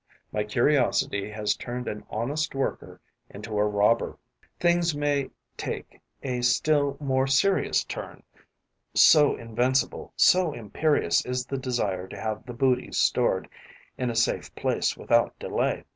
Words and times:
My 0.31 0.43
curiosity 0.43 1.29
has 1.29 1.55
turned 1.55 1.87
an 1.87 2.03
honest 2.09 2.55
worker 2.55 2.99
into 3.29 3.55
a 3.59 3.65
robber. 3.67 4.17
Things 4.59 4.95
may 4.95 5.29
take 5.55 6.01
a 6.23 6.41
still 6.41 6.97
more 6.99 7.27
serious 7.27 7.83
turn, 7.83 8.23
so 8.95 9.35
invincible, 9.35 10.11
so 10.15 10.53
imperious 10.53 11.23
is 11.23 11.45
the 11.45 11.57
desire 11.59 12.07
to 12.07 12.19
have 12.19 12.47
the 12.47 12.53
booty 12.55 12.91
stored 12.91 13.47
in 13.95 14.09
a 14.09 14.15
safe 14.15 14.55
place 14.55 14.97
without 14.97 15.37
delay. 15.37 15.83